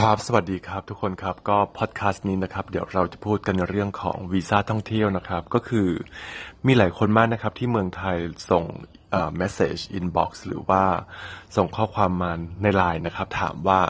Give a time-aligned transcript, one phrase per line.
[0.00, 5.88] ครับ สวัสดีครับทุกคนครับ ก็พอดแคสต์นี้นะครับ เดี๋ยวเราจะพูดกันในเรื่องของวีซ่าท่องเที่ยวนะครับ ก็คือ
[6.66, 8.16] มีหลายคนมากนะครับที่เมืองไทย
[8.50, 8.64] ส่ง
[9.10, 10.82] เอ่อ message inbox หรือว่า
[11.56, 12.32] ส่งข้อความมา
[12.62, 13.80] ในไลน์นะครับ ถามว่า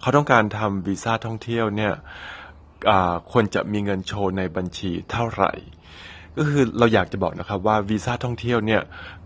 [0.00, 1.92] เขาต้องการทำวีซ่าท่องเที่ยวเนี่ย
[2.90, 5.52] อ่าควรจะมีเงินโชว์ในบัญชีเท่าไหร่
[6.36, 8.82] ก็คือเราอยากจะบอกนะครับว่าวีซ่าท่องเที่ยวเนี่ย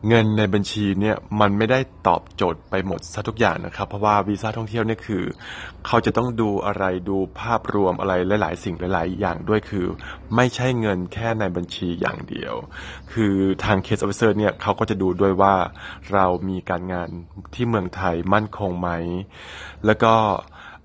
[0.09, 5.23] เงินในบัญชีเนี่ยมันไม่ได้ตอบโจทย์ไปหมดซะทุกอย่างนะครับ เพราะว่าวีซ่าท่องเที่ยวเนี่ยคือ
[5.87, 8.12] เขาจะต้องดูอะไรดูภาพรวมอะไร
[8.43, 9.87] หลาย ๆ สิ่งหลาย ๆ อย่างด้วยคือ
[10.37, 12.55] ไม่ใช่เงินแค่ในบัญชีอย่างเดียว
[13.12, 13.34] คือ
[13.65, 15.55] ทาง case officer เนี่ยเขาก็จะดูด้วยว่า
[16.12, 17.09] เรามีการงาน
[17.55, 18.88] ที่เมืองไทยมั่นคงไหม
[19.87, 20.15] แล้วก็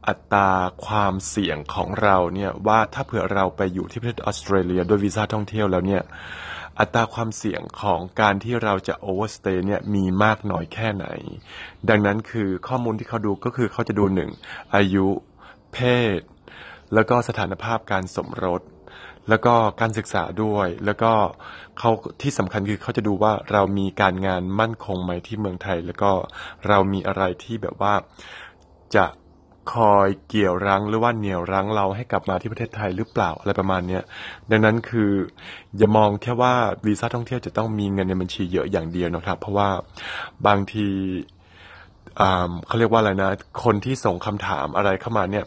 [0.07, 0.49] อัตรา
[0.85, 6.03] ความเสี่ยงของเราเนี่ยว่าถ้าเผื่อเราไปอยู่ที่ประเทศออสเตรเลียด้วยวีซ่าท่องเที่ยวแล้วเนี่ย
[6.79, 11.07] อัตราความเสี่ยงของการที่เราจะโอเวอร์สเตย์เนี่ยมีมากน้อยแค่ไหน
[11.89, 14.31] ดังนั้นคือข้อมูลที่เขาดูก็คือเขาจะดูหนึ่ง
[14.75, 15.07] อายุ
[15.73, 15.77] เพ
[16.19, 16.21] ศ
[16.93, 18.61] แล้วก็สถานภาพการสมรส
[19.29, 21.11] แล้วก็การศึกษาด้วย แล้วก็
[21.77, 21.91] เขา
[22.21, 26.11] ที่สำคัญคือเขาจะดูว่าเรามีการงานมั่นคงไหมที่เมืองไทย แล้วก็
[26.67, 27.93] เรามีอะไรที่แบบว่า
[28.95, 29.05] จะ
[29.73, 34.03] คอยเกี่ยวรั้งหรือว่าเหนี่ยวรั้งเราให้กลับมาที่ประเทศไทยหรือเปล่าอะไรประมาณเนี้ย
[34.51, 35.11] ดังนั้นคือ
[35.77, 36.53] อย่ามองแค่ว่า
[36.85, 39.69] วีซ่าท่องเที่ยวจะต้องมีเงินในบัญชีเยอะอย่างเดียวนะครับ เพราะว่า
[40.47, 40.87] บางที
[42.67, 43.31] เขาเรียกว่าอะไรนะ
[43.63, 45.45] คนที่ส่งคำถามอะไรเข้ามาเนี่ย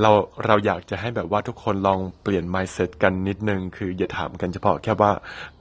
[0.00, 0.10] เรา
[0.46, 5.12] เราอยากจะให้แบบว่าทุกคนลองเปลี่ยน mindset กันนิดนึง คืออย่าถามกันเฉพาะแค่ว่า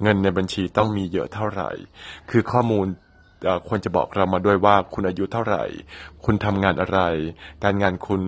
[0.02, 1.70] เงินในบัญชีต้องมีเยอะเท่าไหร่
[2.30, 2.88] คือข้อมูล
[3.68, 5.64] ควรจะบอกเรามาด้วยว่าคุณอายุเท่าไหร่
[6.26, 7.00] คุณทำงานอะไร
[7.64, 8.22] การงานคุณ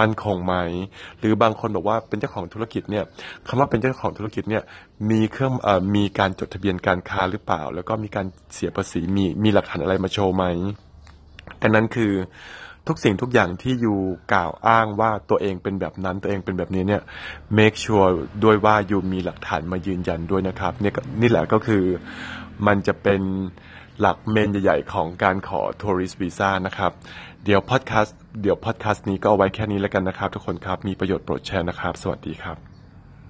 [0.00, 0.54] มั่นคงไหม
[1.18, 3.04] หรือบางคนบอกว่าเป็นเจ้าของธุรกิจเนี่ย
[3.46, 4.62] คำว่าเป็นเจ้าของธุรกิจเนี่ย
[5.10, 10.44] มีเครื่องอมีการจดทะเบียนการค้าหรือเปล่า แล้วก็มีการเสียภาษีมีมีหลักฐานอะไรมาโชว์ไหม
[11.62, 12.12] ดังนั้นคือ
[12.88, 13.98] ทุกสิ่งทุกอย่างที่อยู่
[14.32, 17.02] กล่าวอ้างว่าตัวเองเป็นแบบนั้นตัวเองเป็นแบบนี้เนี่ย
[17.58, 18.10] make sure
[18.44, 21.82] ด้วยว่าอยู่มีหลักฐานมายืนยันด้วยนะครับเนี่ยนี่แหละก็คือ
[22.66, 23.22] มันจะเป็น
[24.02, 26.92] หลักเมนใหญ่ๆของการขอทัวริสต์วีซ่านะครับ
[27.44, 32.71] เดี๋ยวพอดแคสต์เดี๋ยวพอดแคสต์นี้ก็เอาไว้แค่นี้แล้วกันนะครับ ทุกคนครับ มีประโยชน์โปรดแชร์นะครับ สวัสดีครับ